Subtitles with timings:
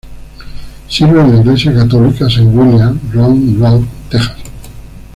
[0.87, 4.35] Sirve en la Iglesia Católica Saint William, Round Rock, Texas.